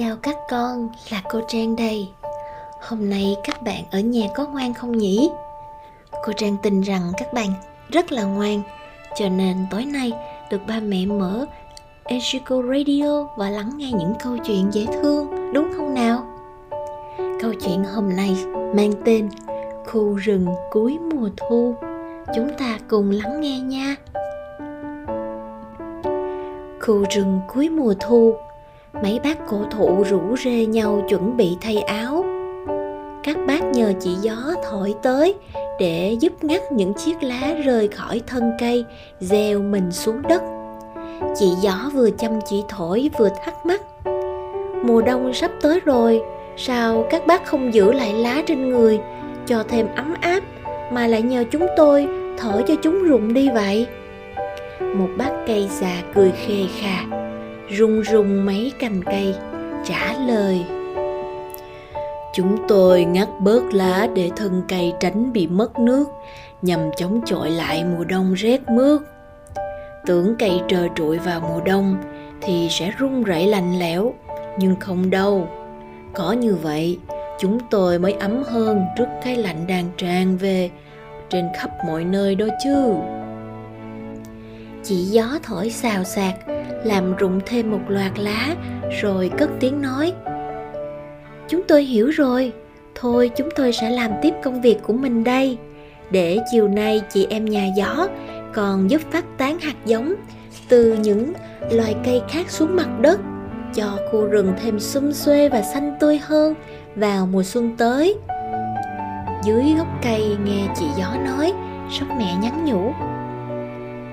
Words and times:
Chào 0.00 0.16
các 0.22 0.36
con, 0.50 0.88
là 1.10 1.22
cô 1.30 1.40
Trang 1.48 1.76
đây. 1.76 2.08
Hôm 2.88 3.10
nay 3.10 3.36
các 3.44 3.62
bạn 3.62 3.84
ở 3.90 4.00
nhà 4.00 4.26
có 4.34 4.46
ngoan 4.46 4.74
không 4.74 4.98
nhỉ? 4.98 5.30
Cô 6.10 6.32
Trang 6.36 6.56
tin 6.62 6.80
rằng 6.80 7.12
các 7.16 7.32
bạn 7.32 7.48
rất 7.88 8.12
là 8.12 8.24
ngoan, 8.24 8.62
cho 9.18 9.28
nên 9.28 9.56
tối 9.70 9.84
nay 9.84 10.12
được 10.50 10.60
ba 10.68 10.80
mẹ 10.80 11.06
mở 11.06 11.46
Echico 12.04 12.62
Radio 12.62 13.24
và 13.36 13.50
lắng 13.50 13.70
nghe 13.76 13.90
những 13.92 14.12
câu 14.24 14.36
chuyện 14.38 14.70
dễ 14.72 14.86
thương, 14.86 15.52
đúng 15.52 15.72
không 15.76 15.94
nào? 15.94 16.26
Câu 17.40 17.52
chuyện 17.60 17.84
hôm 17.84 18.16
nay 18.16 18.36
mang 18.74 18.92
tên 19.04 19.28
Khu 19.86 20.14
rừng 20.14 20.46
cuối 20.70 20.98
mùa 20.98 21.28
thu. 21.36 21.74
Chúng 22.34 22.50
ta 22.58 22.78
cùng 22.88 23.10
lắng 23.10 23.40
nghe 23.40 23.58
nha. 23.58 23.96
Khu 26.80 27.04
rừng 27.10 27.40
cuối 27.48 27.68
mùa 27.68 27.94
thu 28.00 28.34
mấy 28.92 29.20
bác 29.24 29.46
cổ 29.48 29.64
thụ 29.70 30.04
rủ 30.10 30.36
rê 30.44 30.66
nhau 30.66 31.02
chuẩn 31.08 31.36
bị 31.36 31.56
thay 31.60 31.76
áo. 31.78 32.24
Các 33.22 33.36
bác 33.46 33.64
nhờ 33.64 33.92
chị 34.00 34.14
gió 34.14 34.36
thổi 34.70 34.94
tới 35.02 35.34
để 35.80 36.16
giúp 36.20 36.44
ngắt 36.44 36.72
những 36.72 36.94
chiếc 36.94 37.22
lá 37.22 37.54
rơi 37.64 37.88
khỏi 37.88 38.22
thân 38.26 38.52
cây, 38.60 38.84
gieo 39.20 39.60
mình 39.60 39.92
xuống 39.92 40.22
đất. 40.28 40.42
Chị 41.38 41.46
gió 41.60 41.90
vừa 41.94 42.10
chăm 42.10 42.40
chỉ 42.46 42.62
thổi 42.68 43.10
vừa 43.18 43.28
thắc 43.44 43.66
mắc, 43.66 43.80
mùa 44.84 45.02
đông 45.02 45.34
sắp 45.34 45.50
tới 45.62 45.80
rồi, 45.84 46.22
sao 46.56 47.04
các 47.10 47.26
bác 47.26 47.44
không 47.46 47.74
giữ 47.74 47.92
lại 47.92 48.14
lá 48.14 48.42
trên 48.46 48.68
người 48.68 49.00
cho 49.46 49.64
thêm 49.68 49.86
ấm 49.96 50.14
áp 50.20 50.40
mà 50.92 51.06
lại 51.06 51.22
nhờ 51.22 51.44
chúng 51.50 51.66
tôi 51.76 52.08
thổi 52.38 52.62
cho 52.66 52.74
chúng 52.82 53.02
rụng 53.02 53.34
đi 53.34 53.50
vậy? 53.54 53.86
Một 54.80 55.08
bác 55.18 55.30
cây 55.46 55.68
già 55.80 56.02
cười 56.14 56.32
khề 56.46 56.64
khà 56.80 57.19
rung 57.78 58.02
rung 58.04 58.46
mấy 58.46 58.72
cành 58.78 59.04
cây, 59.04 59.34
trả 59.84 60.12
lời. 60.12 60.64
Chúng 62.34 62.56
tôi 62.68 63.04
ngắt 63.04 63.28
bớt 63.40 63.62
lá 63.72 64.08
để 64.14 64.30
thân 64.36 64.62
cây 64.68 64.92
tránh 65.00 65.32
bị 65.32 65.46
mất 65.46 65.78
nước, 65.78 66.08
nhằm 66.62 66.80
chống 66.96 67.20
chọi 67.26 67.50
lại 67.50 67.84
mùa 67.84 68.04
đông 68.04 68.34
rét 68.34 68.60
mướt. 68.68 69.00
Tưởng 70.06 70.34
cây 70.38 70.60
trơ 70.68 70.88
trụi 70.94 71.18
vào 71.18 71.40
mùa 71.40 71.60
đông 71.64 71.96
thì 72.40 72.68
sẽ 72.70 72.92
rung 73.00 73.22
rẩy 73.22 73.46
lạnh 73.46 73.78
lẽo, 73.78 74.14
nhưng 74.58 74.76
không 74.76 75.10
đâu. 75.10 75.48
Có 76.14 76.32
như 76.32 76.54
vậy, 76.62 76.98
chúng 77.38 77.58
tôi 77.70 77.98
mới 77.98 78.12
ấm 78.12 78.42
hơn 78.42 78.84
trước 78.98 79.06
cái 79.22 79.36
lạnh 79.36 79.66
đang 79.66 79.84
tràn 79.96 80.36
về 80.36 80.70
trên 81.30 81.48
khắp 81.58 81.70
mọi 81.86 82.04
nơi 82.04 82.34
đó 82.34 82.46
chứ. 82.64 82.94
Chỉ 84.84 84.96
gió 84.96 85.38
thổi 85.42 85.70
xào 85.70 86.04
xạc 86.04 86.34
làm 86.84 87.16
rụng 87.16 87.40
thêm 87.46 87.70
một 87.70 87.80
loạt 87.88 88.18
lá, 88.18 88.54
rồi 89.02 89.30
cất 89.38 89.50
tiếng 89.60 89.82
nói. 89.82 90.12
Chúng 91.48 91.62
tôi 91.68 91.84
hiểu 91.84 92.08
rồi, 92.08 92.52
thôi 92.94 93.30
chúng 93.36 93.48
tôi 93.56 93.72
sẽ 93.72 93.90
làm 93.90 94.10
tiếp 94.22 94.34
công 94.42 94.60
việc 94.60 94.76
của 94.82 94.92
mình 94.92 95.24
đây. 95.24 95.58
Để 96.10 96.38
chiều 96.52 96.68
nay 96.68 97.02
chị 97.08 97.26
em 97.30 97.44
nhà 97.44 97.66
gió 97.76 98.08
còn 98.54 98.90
giúp 98.90 99.00
phát 99.10 99.24
tán 99.38 99.58
hạt 99.58 99.76
giống 99.84 100.14
từ 100.68 100.94
những 100.94 101.32
loài 101.70 101.94
cây 102.04 102.22
khác 102.28 102.50
xuống 102.50 102.76
mặt 102.76 102.88
đất, 103.00 103.20
cho 103.74 103.98
khu 104.10 104.26
rừng 104.26 104.52
thêm 104.62 104.80
xum 104.80 105.12
xuê 105.12 105.48
và 105.48 105.62
xanh 105.62 105.96
tươi 106.00 106.18
hơn 106.18 106.54
vào 106.96 107.26
mùa 107.26 107.42
xuân 107.42 107.76
tới. 107.76 108.14
Dưới 109.44 109.74
gốc 109.78 109.86
cây 110.02 110.36
nghe 110.44 110.66
chị 110.76 110.86
gió 110.98 111.14
nói, 111.26 111.52
sóc 111.90 112.08
mẹ 112.18 112.34
nhắn 112.42 112.64
nhủ 112.64 112.92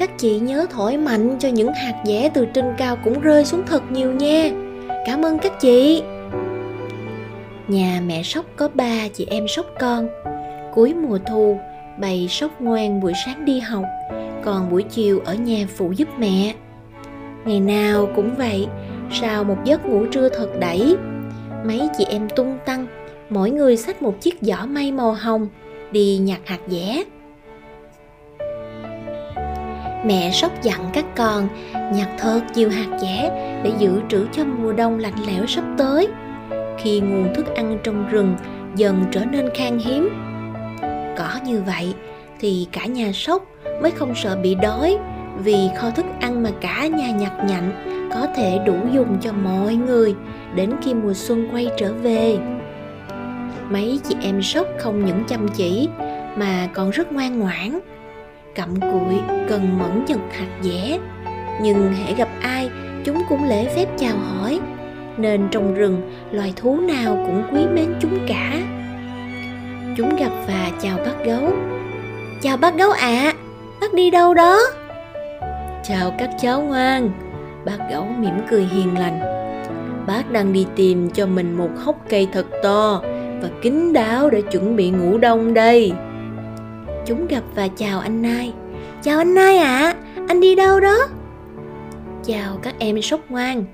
các 0.00 0.18
chị 0.18 0.38
nhớ 0.38 0.66
thổi 0.70 0.96
mạnh 0.96 1.36
cho 1.38 1.48
những 1.48 1.72
hạt 1.72 2.02
dẻ 2.06 2.30
từ 2.34 2.46
trên 2.54 2.64
cao 2.78 2.96
cũng 3.04 3.20
rơi 3.20 3.44
xuống 3.44 3.62
thật 3.66 3.82
nhiều 3.92 4.12
nha. 4.12 4.50
Cảm 5.06 5.24
ơn 5.24 5.38
các 5.38 5.60
chị. 5.60 6.02
Nhà 7.68 8.02
mẹ 8.06 8.22
sóc 8.22 8.44
có 8.56 8.68
ba, 8.74 9.08
chị 9.14 9.26
em 9.30 9.48
sóc 9.48 9.66
con. 9.80 10.08
Cuối 10.74 10.94
mùa 10.94 11.18
thu 11.28 11.58
bày 11.98 12.26
sóc 12.30 12.60
ngoan 12.60 13.00
buổi 13.00 13.12
sáng 13.24 13.44
đi 13.44 13.60
học, 13.60 13.84
còn 14.44 14.70
buổi 14.70 14.82
chiều 14.82 15.20
ở 15.24 15.34
nhà 15.34 15.66
phụ 15.76 15.92
giúp 15.92 16.08
mẹ. 16.18 16.54
Ngày 17.44 17.60
nào 17.60 18.08
cũng 18.16 18.34
vậy, 18.36 18.66
sau 19.12 19.44
một 19.44 19.56
giấc 19.64 19.86
ngủ 19.86 20.06
trưa 20.06 20.28
thật 20.28 20.48
đẩy 20.60 20.96
mấy 21.64 21.88
chị 21.98 22.04
em 22.04 22.28
tung 22.36 22.58
tăng, 22.66 22.86
mỗi 23.30 23.50
người 23.50 23.76
xách 23.76 24.02
một 24.02 24.20
chiếc 24.20 24.38
giỏ 24.40 24.66
may 24.66 24.92
màu 24.92 25.12
hồng, 25.12 25.48
đi 25.92 26.18
nhặt 26.18 26.40
hạt 26.44 26.60
dẻ 26.66 27.04
mẹ 30.04 30.30
sóc 30.30 30.52
dặn 30.62 30.80
các 30.92 31.04
con, 31.16 31.48
nhặt 31.72 32.08
thật 32.18 32.40
nhiều 32.54 32.70
hạt 32.70 32.98
dẻ 33.00 33.30
để 33.64 33.72
dự 33.78 34.00
trữ 34.08 34.26
cho 34.32 34.44
mùa 34.44 34.72
đông 34.72 34.98
lạnh 34.98 35.26
lẽo 35.26 35.46
sắp 35.46 35.64
tới. 35.78 36.08
Khi 36.78 37.00
nguồn 37.00 37.34
thức 37.34 37.54
ăn 37.54 37.78
trong 37.84 38.08
rừng 38.08 38.36
dần 38.76 39.04
trở 39.12 39.24
nên 39.24 39.48
khan 39.54 39.78
hiếm, 39.78 40.08
có 41.18 41.30
như 41.46 41.62
vậy 41.66 41.94
thì 42.40 42.68
cả 42.72 42.86
nhà 42.86 43.10
sóc 43.14 43.44
mới 43.82 43.90
không 43.90 44.14
sợ 44.14 44.36
bị 44.36 44.54
đói 44.54 44.98
vì 45.38 45.68
kho 45.76 45.90
thức 45.90 46.06
ăn 46.20 46.42
mà 46.42 46.50
cả 46.60 46.86
nhà 46.86 47.10
nhặt 47.10 47.32
nhạnh 47.46 47.70
có 48.14 48.26
thể 48.36 48.58
đủ 48.66 48.76
dùng 48.92 49.18
cho 49.20 49.32
mọi 49.32 49.74
người 49.74 50.14
đến 50.54 50.70
khi 50.82 50.94
mùa 50.94 51.14
xuân 51.14 51.48
quay 51.52 51.68
trở 51.76 51.92
về. 51.92 52.38
Mấy 53.70 54.00
chị 54.08 54.16
em 54.22 54.42
sóc 54.42 54.66
không 54.78 55.04
những 55.04 55.24
chăm 55.28 55.48
chỉ 55.48 55.88
mà 56.36 56.68
còn 56.74 56.90
rất 56.90 57.12
ngoan 57.12 57.38
ngoãn 57.38 57.80
cặm 58.60 58.80
cụi 58.80 59.20
cần 59.48 59.78
mẫn 59.78 60.04
nhật 60.06 60.18
hạt 60.30 60.48
dẻ. 60.62 60.98
Nhưng 61.62 61.92
hễ 61.92 62.14
gặp 62.14 62.28
ai 62.40 62.70
chúng 63.04 63.22
cũng 63.28 63.44
lễ 63.48 63.64
phép 63.76 63.86
chào 63.98 64.16
hỏi. 64.16 64.60
Nên 65.16 65.48
trong 65.50 65.74
rừng 65.74 66.10
loài 66.30 66.52
thú 66.56 66.80
nào 66.80 67.24
cũng 67.26 67.42
quý 67.52 67.66
mến 67.74 67.94
chúng 68.00 68.18
cả. 68.28 68.52
Chúng 69.96 70.16
gặp 70.16 70.30
và 70.46 70.70
chào 70.82 70.98
bác 70.98 71.24
gấu. 71.24 71.52
Chào 72.42 72.56
bác 72.56 72.76
gấu 72.76 72.90
ạ 72.90 72.98
à, 72.98 73.34
bác 73.80 73.94
đi 73.94 74.10
đâu 74.10 74.34
đó? 74.34 74.60
Chào 75.84 76.14
các 76.18 76.30
cháu 76.42 76.60
ngoan. 76.60 77.10
Bác 77.64 77.78
gấu 77.90 78.06
mỉm 78.18 78.34
cười 78.50 78.64
hiền 78.64 78.98
lành. 78.98 79.20
Bác 80.06 80.30
đang 80.30 80.52
đi 80.52 80.66
tìm 80.76 81.10
cho 81.10 81.26
mình 81.26 81.56
một 81.56 81.70
hốc 81.84 81.96
cây 82.08 82.28
thật 82.32 82.46
to 82.62 83.02
và 83.42 83.48
kín 83.62 83.92
đáo 83.92 84.30
để 84.30 84.42
chuẩn 84.42 84.76
bị 84.76 84.90
ngủ 84.90 85.18
đông 85.18 85.54
đây 85.54 85.92
chúng 87.10 87.26
gặp 87.26 87.42
và 87.54 87.68
chào 87.68 88.00
anh 88.00 88.22
Nai. 88.22 88.52
Chào 89.02 89.18
anh 89.18 89.34
Nai 89.34 89.58
ạ, 89.58 89.78
à, 89.78 89.94
anh 90.28 90.40
đi 90.40 90.54
đâu 90.54 90.80
đó? 90.80 90.98
Chào 92.24 92.58
các 92.62 92.74
em 92.78 93.02
sốc 93.02 93.20
ngoan, 93.28 93.64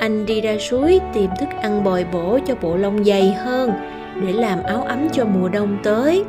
anh 0.00 0.26
đi 0.26 0.40
ra 0.40 0.56
suối 0.58 1.00
tìm 1.14 1.30
thức 1.40 1.48
ăn 1.62 1.84
bồi 1.84 2.06
bổ 2.12 2.38
cho 2.46 2.54
bộ 2.62 2.76
lông 2.76 3.04
dày 3.04 3.32
hơn 3.32 3.72
để 4.26 4.32
làm 4.32 4.62
áo 4.62 4.82
ấm 4.82 5.08
cho 5.12 5.24
mùa 5.24 5.48
đông 5.48 5.78
tới. 5.82 6.24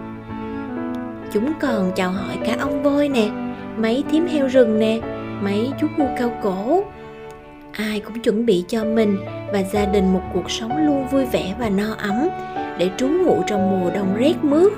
Chúng 1.34 1.54
còn 1.60 1.92
chào 1.96 2.12
hỏi 2.12 2.38
cả 2.46 2.56
ông 2.60 2.84
voi 2.84 3.10
nè, 3.10 3.30
mấy 3.78 4.04
thím 4.12 4.28
heo 4.28 4.48
rừng 4.48 4.80
nè, 4.80 5.00
mấy 5.42 5.72
chú 5.82 5.88
cu 5.98 6.04
cao 6.18 6.32
cổ. 6.44 6.84
Ai 7.72 8.00
cũng 8.00 8.22
chuẩn 8.22 8.46
bị 8.46 8.66
cho 8.68 8.84
mình 8.84 9.18
và 9.54 9.64
gia 9.64 9.86
đình 9.86 10.14
một 10.14 10.24
cuộc 10.34 10.52
sống 10.52 10.86
luôn 10.86 11.08
vui 11.08 11.26
vẻ 11.26 11.56
và 11.60 11.70
no 11.70 11.96
ấm 11.98 12.30
để 12.78 12.90
trú 12.98 13.08
ngụ 13.08 13.44
trong 13.48 13.72
mùa 13.72 13.90
đông 13.96 14.16
rét 14.18 14.36
mướt 14.42 14.72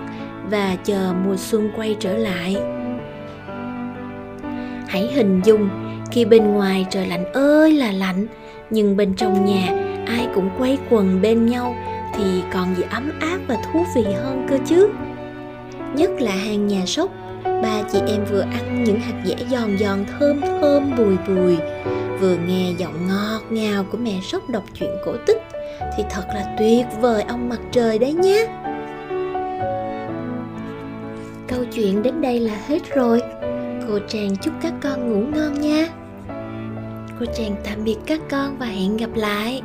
và 0.50 0.76
chờ 0.84 1.14
mùa 1.26 1.36
xuân 1.38 1.72
quay 1.76 1.96
trở 2.00 2.18
lại. 2.18 2.58
Hãy 4.88 5.08
hình 5.14 5.42
dung, 5.46 5.70
khi 6.12 6.26
bên 6.26 6.54
ngoài 6.54 6.86
trời 6.90 7.08
lạnh 7.08 7.34
ơi 7.34 7.72
là 7.72 7.92
lạnh, 7.92 8.28
nhưng 8.70 8.98
bên 8.98 9.14
trong 9.14 9.46
nhà 9.46 9.70
ai 10.08 10.28
cũng 10.36 10.50
quay 10.60 10.78
quần 10.90 11.22
bên 11.22 11.46
nhau, 11.46 11.76
thì 12.18 12.24
còn 12.54 12.76
gì 12.76 12.84
ấm 12.92 13.12
áp 13.20 13.38
và 13.48 13.56
thú 13.56 13.86
vị 13.96 14.04
hơn 14.24 14.48
cơ 14.50 14.58
chứ? 14.66 14.90
Nhất 15.96 16.10
là 16.20 16.32
hàng 16.32 16.68
nhà 16.68 16.86
sốc 16.86 17.12
ba 17.44 17.82
chị 17.92 18.00
em 18.08 18.26
vừa 18.26 18.42
ăn 18.42 18.84
những 18.84 19.00
hạt 19.00 19.22
dẻ 19.26 19.36
giòn 19.50 19.78
giòn 19.78 20.06
thơm 20.06 20.42
thơm 20.42 20.96
bùi 20.98 21.18
bùi, 21.28 21.58
vừa 22.20 22.36
nghe 22.48 22.72
giọng 22.78 23.08
ngọt 23.08 23.42
ngào 23.50 23.86
của 23.92 23.98
mẹ 23.98 24.20
sốc 24.22 24.50
đọc 24.50 24.64
chuyện 24.74 24.90
cổ 25.06 25.12
tích, 25.26 25.42
thì 25.98 26.04
thật 26.10 26.24
là 26.28 26.56
tuyệt 26.60 26.86
vời 27.02 27.24
ông 27.28 27.50
mặt 27.50 27.60
trời 27.72 28.00
đấy 28.00 28.14
nhé! 28.14 28.48
Câu 31.64 31.72
chuyện 31.72 32.04
đến 32.04 32.22
đây 32.22 32.40
là 32.40 32.58
hết 32.68 32.96
rồi. 32.96 33.22
Cô 33.88 34.00
trang 34.08 34.36
chúc 34.42 34.54
các 34.62 34.74
con 34.82 35.10
ngủ 35.10 35.38
ngon 35.38 35.62
nha. 35.62 35.88
Cô 37.20 37.26
trang 37.38 37.56
tạm 37.64 37.84
biệt 37.84 37.98
các 38.06 38.22
con 38.30 38.58
và 38.58 38.66
hẹn 38.66 38.98
gặp 38.98 39.10
lại. 39.16 39.62